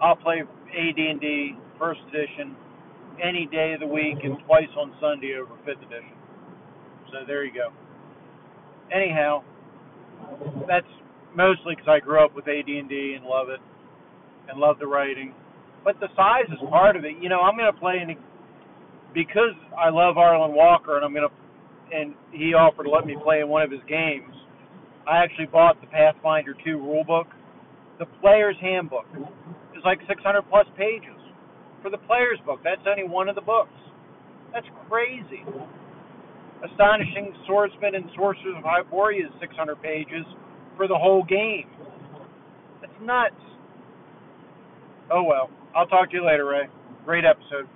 [0.00, 2.56] I'll play AD&D First Edition
[3.22, 6.16] any day of the week and twice on Sunday over Fifth Edition.
[7.10, 7.70] So there you go.
[8.94, 9.42] Anyhow,
[10.66, 10.86] that's
[11.34, 13.60] mostly because I grew up with AD&D and love it,
[14.48, 15.34] and love the writing.
[15.84, 17.14] But the size is part of it.
[17.20, 18.16] You know, I'm going to play in
[19.14, 23.16] because I love Arlen Walker, and I'm going to, and he offered to let me
[23.22, 24.31] play in one of his games.
[25.06, 27.26] I actually bought the Pathfinder 2 rulebook.
[27.98, 29.06] The player's handbook
[29.76, 31.16] is like 600 plus pages.
[31.82, 33.74] For the player's book, that's only one of the books.
[34.52, 35.44] That's crazy.
[36.64, 40.24] Astonishing Swordsman and Sorcerers of Hyperborea is 600 pages
[40.76, 41.68] for the whole game.
[42.80, 43.34] That's nuts.
[45.10, 45.50] Oh well.
[45.74, 46.68] I'll talk to you later, Ray.
[47.04, 47.68] Great episode.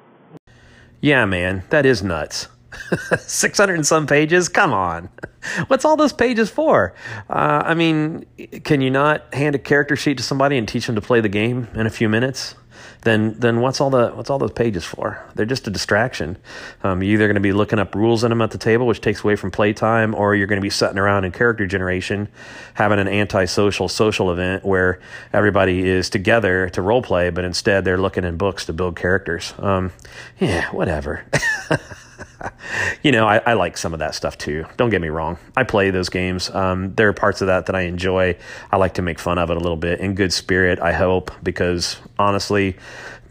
[1.01, 2.49] Yeah, man, that is nuts.
[3.19, 4.49] 600 and some pages?
[4.49, 5.09] Come on.
[5.69, 6.95] What's all those pages for?
[7.31, 8.27] Uh, I mean,
[8.65, 11.29] can you not hand a character sheet to somebody and teach them to play the
[11.29, 12.55] game in a few minutes?
[13.03, 15.25] Then, then what's all the what's all those pages for?
[15.37, 16.39] They're just a distraction.
[16.83, 19.01] Um, you're either going to be looking up rules in them at the table, which
[19.01, 22.29] takes away from playtime, or you're going to be sitting around in character generation,
[22.75, 25.01] having an antisocial social event where
[25.33, 29.55] everybody is together to role play, but instead they're looking in books to build characters.
[29.59, 29.93] Um,
[30.41, 31.25] yeah, whatever.
[33.03, 34.67] you know, I, I, like some of that stuff too.
[34.77, 35.39] Don't get me wrong.
[35.57, 36.51] I play those games.
[36.51, 38.37] Um, there are parts of that that I enjoy.
[38.71, 41.31] I like to make fun of it a little bit in good spirit, I hope,
[41.43, 42.77] because honestly,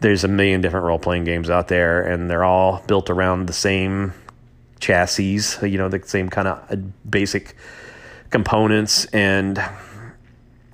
[0.00, 3.52] there's a million different role playing games out there, and they're all built around the
[3.52, 4.12] same
[4.80, 7.56] chassis, you know, the same kind of basic
[8.30, 9.06] components.
[9.06, 9.62] And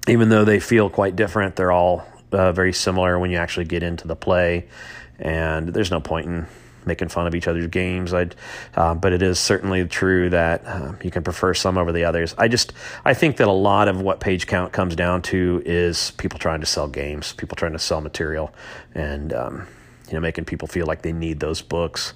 [0.09, 3.83] even though they feel quite different, they're all uh, very similar when you actually get
[3.83, 4.67] into the play.
[5.19, 6.47] And there's no point in
[6.87, 8.13] making fun of each other's games.
[8.13, 8.35] I'd,
[8.75, 12.35] uh, but it is certainly true that uh, you can prefer some over the others.
[12.39, 12.73] I just
[13.05, 16.61] I think that a lot of what page count comes down to is people trying
[16.61, 18.53] to sell games, people trying to sell material,
[18.95, 19.67] and um,
[20.09, 22.15] you know making people feel like they need those books.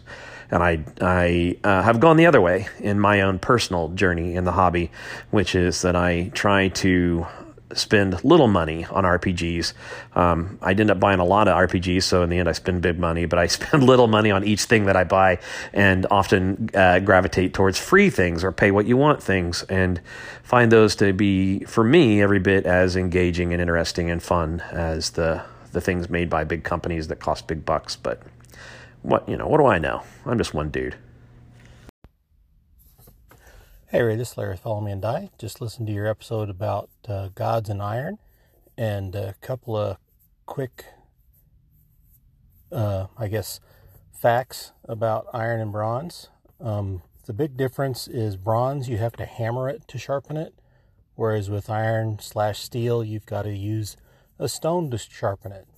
[0.51, 4.45] And I I uh, have gone the other way in my own personal journey in
[4.45, 4.91] the hobby,
[5.31, 7.27] which is that I try to
[7.75, 9.73] spend little money on RPGs.
[10.15, 12.83] Um, I end up buying a lot of RPGs, so in the end, I spend
[12.83, 15.39] big money, but I spend little money on each thing that I buy
[15.73, 20.01] and often uh, gravitate towards free things or pay what you want things and
[20.43, 25.11] find those to be, for me, every bit as engaging and interesting and fun as
[25.11, 27.97] the, the things made by big companies that cost big bucks.
[27.97, 28.23] But
[29.03, 30.03] what, you know, what do I know?
[30.25, 30.97] I'm just one dude.
[33.91, 35.31] Hey Ray, this is Larry Follow Me and Die.
[35.39, 38.19] Just listened to your episode about uh, gods and iron,
[38.77, 39.99] and a couple of
[40.45, 40.87] quick,
[42.73, 43.61] uh, I guess,
[44.11, 46.31] facts about iron and bronze.
[46.61, 50.59] Um, the big difference is bronze, you have to hammer it to sharpen it,
[51.15, 53.97] whereas with iron slash steel, you've got to use
[54.37, 55.69] a stone to sharpen it.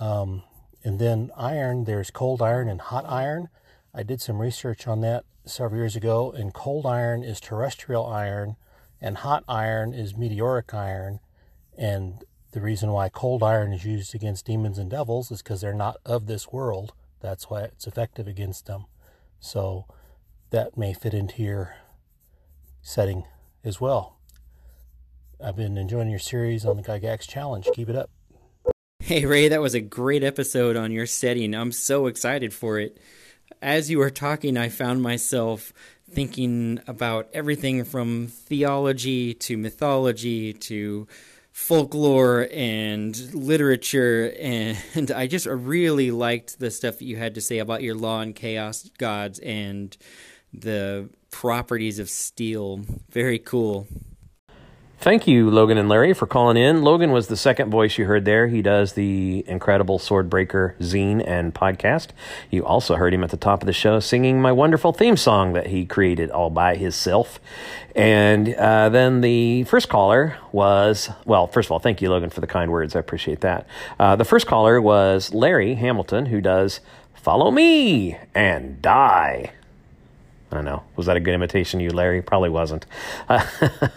[0.00, 0.42] Um,
[0.82, 3.48] and then iron, there's cold iron and hot iron.
[3.94, 8.56] I did some research on that several years ago, and cold iron is terrestrial iron,
[9.00, 11.20] and hot iron is meteoric iron,
[11.76, 15.74] and the reason why cold iron is used against demons and devils is because they're
[15.74, 16.92] not of this world.
[17.20, 18.86] That's why it's effective against them.
[19.40, 19.86] So
[20.50, 21.76] that may fit into your
[22.82, 23.24] setting
[23.62, 24.16] as well.
[25.42, 27.68] I've been enjoying your series on the Gygax Challenge.
[27.74, 28.10] Keep it up.
[29.00, 31.54] Hey, Ray, that was a great episode on your setting.
[31.54, 32.98] I'm so excited for it.
[33.62, 35.72] As you were talking, I found myself
[36.10, 41.06] thinking about everything from theology to mythology to
[41.52, 47.58] folklore and literature and I just really liked the stuff that you had to say
[47.58, 49.96] about your law and chaos gods and
[50.52, 52.80] the properties of steel.
[53.10, 53.86] Very cool.
[54.98, 56.82] Thank you, Logan and Larry, for calling in.
[56.82, 58.48] Logan was the second voice you heard there.
[58.48, 62.08] He does the incredible Swordbreaker zine and podcast.
[62.50, 65.52] You also heard him at the top of the show singing my wonderful theme song
[65.52, 67.38] that he created all by himself.
[67.94, 72.40] And uh, then the first caller was, well, first of all, thank you, Logan, for
[72.40, 72.96] the kind words.
[72.96, 73.66] I appreciate that.
[74.00, 76.80] Uh, the first caller was Larry Hamilton, who does
[77.14, 79.52] Follow Me and Die.
[80.50, 80.84] I don't know.
[80.94, 82.22] Was that a good imitation you, Larry?
[82.22, 82.86] Probably wasn't.
[83.28, 83.44] Uh,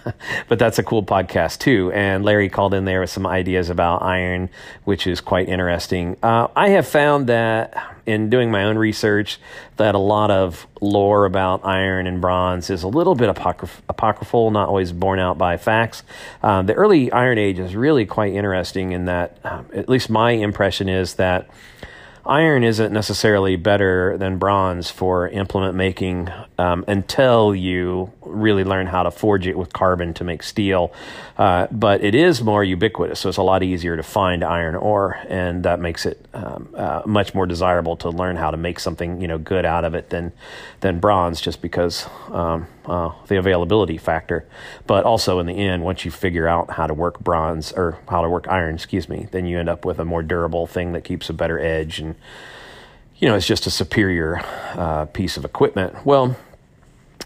[0.47, 1.91] but that's a cool podcast, too.
[1.91, 4.49] And Larry called in there with some ideas about iron,
[4.83, 6.17] which is quite interesting.
[6.23, 9.39] Uh, I have found that in doing my own research,
[9.77, 14.49] that a lot of lore about iron and bronze is a little bit apocryph- apocryphal,
[14.49, 16.01] not always borne out by facts.
[16.41, 20.31] Uh, the early Iron Age is really quite interesting in that, um, at least my
[20.31, 21.47] impression is that
[22.29, 29.01] iron isn't necessarily better than bronze for implement making um, until you really learn how
[29.01, 30.93] to forge it with carbon to make steel.
[31.37, 35.19] Uh, but it is more ubiquitous, so it's a lot easier to find iron ore,
[35.27, 39.19] and that makes it um, uh, much more desirable to learn how to make something
[39.19, 40.31] you know good out of it than
[40.81, 44.45] than bronze, just because um, uh, the availability factor.
[44.87, 48.21] But also in the end, once you figure out how to work bronze or how
[48.21, 51.03] to work iron, excuse me, then you end up with a more durable thing that
[51.03, 52.15] keeps a better edge and
[53.19, 54.41] you know, it's just a superior
[54.75, 56.05] uh, piece of equipment.
[56.05, 56.37] Well,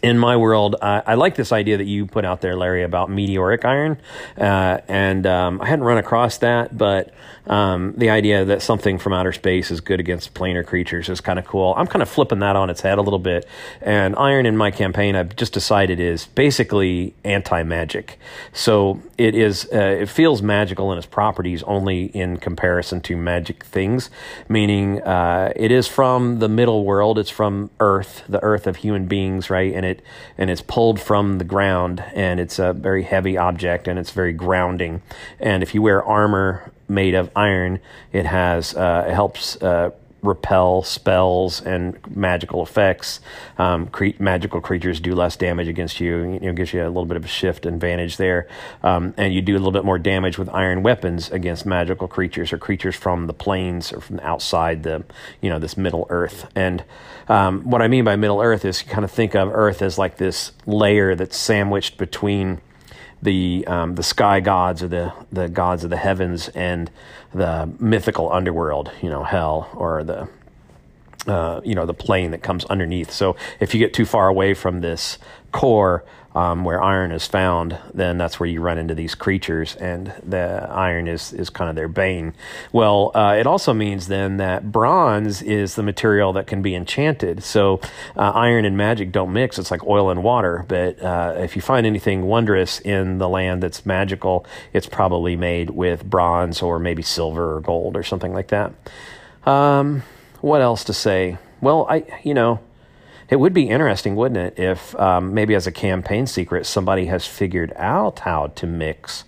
[0.01, 3.09] in my world, uh, I like this idea that you put out there, Larry, about
[3.09, 3.97] meteoric iron,
[4.37, 7.13] uh, and um, I hadn't run across that, but
[7.47, 11.37] um, the idea that something from outer space is good against planar creatures is kind
[11.37, 11.73] of cool.
[11.77, 13.47] I'm kind of flipping that on its head a little bit,
[13.81, 18.19] and iron in my campaign, I've just decided is basically anti-magic.
[18.53, 23.63] So it is, uh, it feels magical in its properties only in comparison to magic
[23.63, 24.09] things,
[24.49, 29.05] meaning uh, it is from the middle world, it's from Earth, the Earth of human
[29.05, 30.01] beings, right, and it
[30.37, 34.33] and it's pulled from the ground and it's a very heavy object and it's very
[34.33, 35.01] grounding.
[35.39, 37.79] And if you wear armor made of iron,
[38.11, 39.91] it has uh, it helps uh,
[40.23, 43.19] repel spells and magical effects.
[43.57, 46.33] Um, cre- magical creatures do less damage against you.
[46.33, 48.47] You know, gives you a little bit of a shift advantage there.
[48.81, 52.53] Um, and you do a little bit more damage with iron weapons against magical creatures
[52.53, 55.03] or creatures from the planes or from outside the,
[55.41, 56.49] you know, this Middle Earth.
[56.55, 56.83] And
[57.27, 59.97] um, what I mean by Middle Earth is you kind of think of Earth as
[59.97, 62.61] like this layer that's sandwiched between
[63.23, 66.91] the um, the sky gods or the the gods of the heavens and
[67.33, 70.27] the mythical underworld, you know, hell or the
[71.27, 73.11] uh, you know the plane that comes underneath.
[73.11, 75.17] So if you get too far away from this
[75.53, 76.03] core
[76.35, 80.67] um, where iron is found, then that's where you run into these creatures, and the
[80.69, 82.33] iron is is kind of their bane.
[82.71, 87.43] Well, uh, it also means then that bronze is the material that can be enchanted.
[87.43, 87.79] So
[88.17, 90.65] uh, iron and magic don't mix; it's like oil and water.
[90.67, 95.69] But uh, if you find anything wondrous in the land that's magical, it's probably made
[95.69, 98.73] with bronze or maybe silver or gold or something like that.
[99.45, 100.01] Um,
[100.41, 101.37] what else to say?
[101.61, 102.59] Well, I you know
[103.33, 107.25] it would be interesting, wouldn't it, if um, maybe as a campaign secret somebody has
[107.25, 109.23] figured out how to mix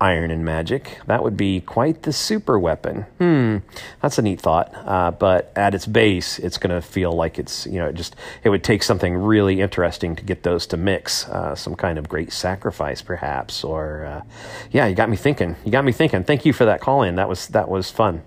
[0.00, 0.98] iron and magic.
[1.06, 3.02] That would be quite the super weapon.
[3.18, 3.58] Hmm,
[4.02, 4.74] that's a neat thought.
[4.74, 8.48] Uh, but at its base, it's going to feel like it's you know just it
[8.48, 11.28] would take something really interesting to get those to mix.
[11.28, 14.22] Uh, some kind of great sacrifice, perhaps, or uh,
[14.72, 15.54] yeah, you got me thinking.
[15.64, 16.24] You got me thinking.
[16.24, 17.14] Thank you for that call in.
[17.14, 18.24] That was that was fun.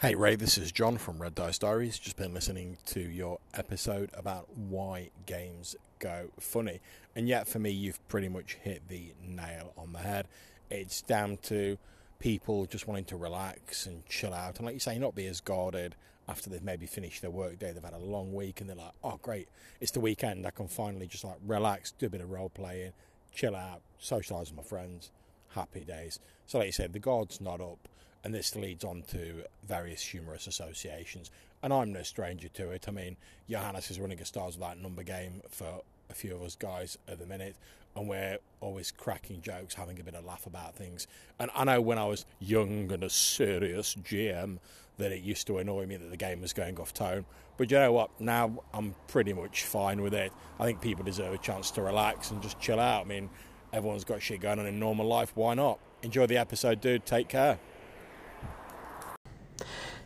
[0.00, 1.98] Hey Ray, this is John from Red Dice Diaries.
[1.98, 6.80] Just been listening to your episode about why games go funny.
[7.14, 10.26] And yet, for me, you've pretty much hit the nail on the head.
[10.70, 11.76] It's down to
[12.18, 14.56] people just wanting to relax and chill out.
[14.56, 17.70] And like you say, not be as guarded after they've maybe finished their work day.
[17.72, 19.48] They've had a long week and they're like, oh, great,
[19.82, 20.46] it's the weekend.
[20.46, 22.94] I can finally just like relax, do a bit of role playing,
[23.34, 25.10] chill out, socialise with my friends.
[25.50, 26.20] Happy days.
[26.46, 27.86] So, like you said, the guard's not up
[28.24, 31.30] and this leads on to various humorous associations.
[31.62, 32.86] And I'm no stranger to it.
[32.88, 33.16] I mean,
[33.48, 37.18] Johannes is running a Stars Without Number game for a few of us guys at
[37.18, 37.56] the minute,
[37.94, 41.06] and we're always cracking jokes, having a bit of laugh about things.
[41.38, 44.58] And I know when I was young and a serious GM
[44.98, 47.24] that it used to annoy me that the game was going off tone.
[47.56, 48.10] But you know what?
[48.20, 50.32] Now I'm pretty much fine with it.
[50.58, 53.04] I think people deserve a chance to relax and just chill out.
[53.04, 53.30] I mean,
[53.72, 55.32] everyone's got shit going on in normal life.
[55.34, 55.78] Why not?
[56.02, 57.04] Enjoy the episode, dude.
[57.04, 57.58] Take care.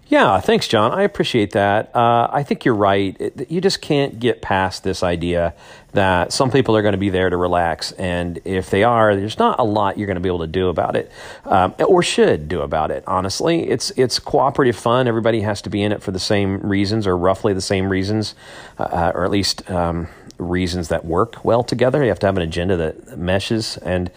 [0.09, 0.93] Yeah, thanks, John.
[0.93, 1.95] I appreciate that.
[1.97, 3.17] Uh, I think you're right.
[3.19, 5.55] It, you just can't get past this idea
[5.93, 9.39] that some people are going to be there to relax, and if they are, there's
[9.39, 11.11] not a lot you're going to be able to do about it,
[11.47, 13.03] um, or should do about it.
[13.07, 15.09] Honestly, it's it's cooperative fun.
[15.09, 18.35] Everybody has to be in it for the same reasons, or roughly the same reasons,
[18.79, 19.69] uh, or at least.
[19.71, 22.03] Um, reasons that work well together.
[22.03, 23.77] You have to have an agenda that meshes.
[23.79, 24.11] And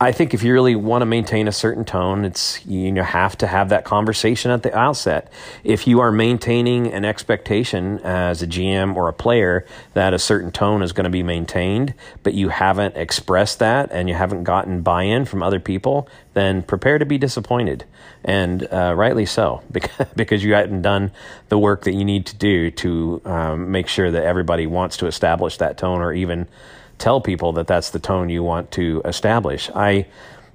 [0.00, 3.46] I think if you really want to maintain a certain tone, it's you have to
[3.46, 5.32] have that conversation at the outset.
[5.64, 10.50] If you are maintaining an expectation as a GM or a player that a certain
[10.50, 14.82] tone is going to be maintained, but you haven't expressed that and you haven't gotten
[14.82, 17.84] buy-in from other people, then prepare to be disappointed,
[18.24, 19.62] and uh, rightly so,
[20.16, 21.10] because you hadn't done
[21.48, 25.06] the work that you need to do to um, make sure that everybody wants to
[25.06, 26.46] establish that tone, or even
[27.00, 29.70] tell people that that's the tone you want to establish.
[29.74, 30.06] I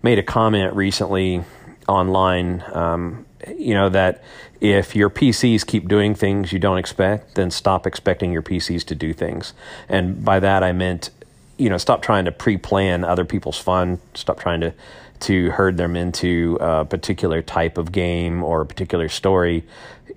[0.02, 1.44] made a comment recently
[1.88, 3.26] online, um,
[3.58, 4.24] you know, that
[4.62, 8.96] if your PCs keep doing things you don't expect, then stop expecting your PCs to
[8.96, 9.54] do things.
[9.90, 11.10] And by that I meant,
[11.58, 14.00] you know, stop trying to pre-plan other people's fun.
[14.14, 14.74] Stop trying to
[15.18, 19.64] to herd them into a particular type of game or a particular story,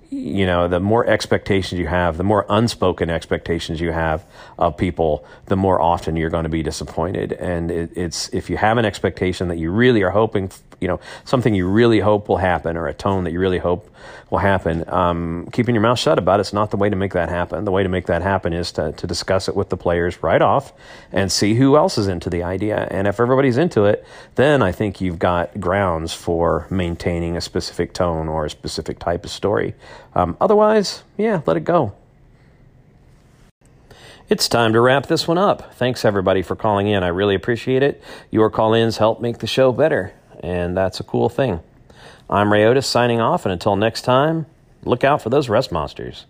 [0.09, 4.25] you know, the more expectations you have, the more unspoken expectations you have
[4.57, 7.33] of people, the more often you're going to be disappointed.
[7.33, 10.99] And it, it's if you have an expectation that you really are hoping, you know,
[11.25, 13.89] something you really hope will happen, or a tone that you really hope
[14.29, 17.29] will happen, um, keeping your mouth shut about it's not the way to make that
[17.29, 17.65] happen.
[17.65, 20.41] The way to make that happen is to, to discuss it with the players right
[20.41, 20.71] off
[21.11, 22.87] and see who else is into the idea.
[22.91, 24.05] And if everybody's into it,
[24.35, 29.25] then I think you've got grounds for maintaining a specific tone or a specific type
[29.25, 29.73] of story.
[30.13, 31.93] Um, otherwise, yeah, let it go.
[34.29, 35.73] It's time to wrap this one up.
[35.73, 37.01] Thanks everybody for calling in.
[37.01, 38.03] I really appreciate it.
[38.29, 41.59] Your call ins help make the show better, and that's a cool thing.
[42.29, 44.45] I'm Ray Otus signing off, and until next time,
[44.83, 46.25] look out for those rust monsters.